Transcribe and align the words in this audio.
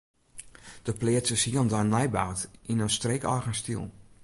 De 0.83 0.93
pleats 0.97 1.31
is 1.31 1.43
hielendal 1.45 1.83
nij 1.93 2.07
boud 2.15 2.39
yn 2.71 2.79
in 2.85 2.93
streekeigen 2.97 3.55
styl. 3.61 3.85